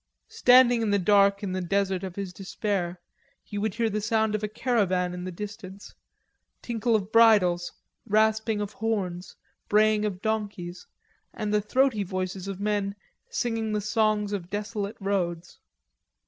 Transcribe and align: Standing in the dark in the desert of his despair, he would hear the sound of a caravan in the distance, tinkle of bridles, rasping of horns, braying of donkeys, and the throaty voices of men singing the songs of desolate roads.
Standing 0.29 0.81
in 0.81 0.89
the 0.89 0.97
dark 0.97 1.43
in 1.43 1.51
the 1.51 1.61
desert 1.61 2.03
of 2.03 2.15
his 2.15 2.33
despair, 2.33 2.99
he 3.43 3.59
would 3.59 3.75
hear 3.75 3.87
the 3.87 4.01
sound 4.01 4.33
of 4.33 4.41
a 4.41 4.47
caravan 4.47 5.13
in 5.13 5.25
the 5.25 5.31
distance, 5.31 5.93
tinkle 6.63 6.95
of 6.95 7.11
bridles, 7.11 7.71
rasping 8.07 8.61
of 8.61 8.73
horns, 8.73 9.35
braying 9.69 10.03
of 10.03 10.19
donkeys, 10.19 10.87
and 11.35 11.53
the 11.53 11.61
throaty 11.61 12.01
voices 12.01 12.47
of 12.47 12.59
men 12.59 12.95
singing 13.29 13.73
the 13.73 13.79
songs 13.79 14.33
of 14.33 14.49
desolate 14.49 14.97
roads. 14.99 15.59